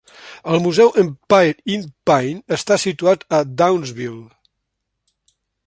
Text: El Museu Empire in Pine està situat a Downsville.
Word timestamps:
El 0.53 0.61
Museu 0.61 0.87
Empire 1.01 1.73
in 1.73 1.85
Pine 2.11 2.57
està 2.57 2.79
situat 2.85 3.27
a 3.41 3.45
Downsville. 3.61 4.25